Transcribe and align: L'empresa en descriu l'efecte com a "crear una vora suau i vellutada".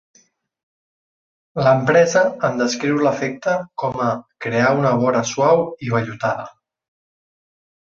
L'empresa 1.67 2.23
en 2.49 2.57
descriu 2.63 3.03
l'efecte 3.09 3.55
com 3.85 4.03
a 4.09 4.11
"crear 4.49 4.75
una 4.83 4.99
vora 5.07 5.25
suau 5.37 5.67
i 5.89 5.97
vellutada". 5.97 6.53